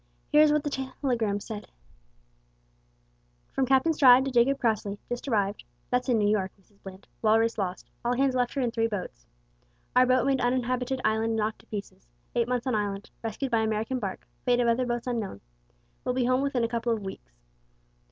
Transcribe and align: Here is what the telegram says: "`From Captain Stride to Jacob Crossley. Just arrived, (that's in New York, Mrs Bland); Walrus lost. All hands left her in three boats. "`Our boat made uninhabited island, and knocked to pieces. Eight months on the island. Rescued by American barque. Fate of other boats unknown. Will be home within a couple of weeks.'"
Here 0.31 0.41
is 0.41 0.51
what 0.51 0.63
the 0.63 0.71
telegram 0.71 1.39
says: 1.39 1.63
"`From 3.55 3.67
Captain 3.67 3.93
Stride 3.93 4.25
to 4.25 4.31
Jacob 4.31 4.59
Crossley. 4.59 4.97
Just 5.07 5.27
arrived, 5.27 5.63
(that's 5.91 6.09
in 6.09 6.17
New 6.17 6.27
York, 6.27 6.51
Mrs 6.59 6.81
Bland); 6.81 7.07
Walrus 7.21 7.59
lost. 7.59 7.87
All 8.03 8.15
hands 8.17 8.33
left 8.33 8.55
her 8.55 8.61
in 8.61 8.71
three 8.71 8.87
boats. 8.87 9.27
"`Our 9.95 10.07
boat 10.07 10.25
made 10.25 10.41
uninhabited 10.41 11.01
island, 11.05 11.25
and 11.33 11.35
knocked 11.35 11.59
to 11.59 11.65
pieces. 11.67 12.07
Eight 12.33 12.47
months 12.47 12.65
on 12.65 12.73
the 12.73 12.79
island. 12.79 13.11
Rescued 13.23 13.51
by 13.51 13.59
American 13.59 13.99
barque. 13.99 14.25
Fate 14.43 14.59
of 14.59 14.67
other 14.67 14.87
boats 14.87 15.05
unknown. 15.05 15.39
Will 16.03 16.13
be 16.13 16.25
home 16.25 16.41
within 16.41 16.63
a 16.63 16.67
couple 16.67 16.91
of 16.91 17.03
weeks.'" 17.03 17.35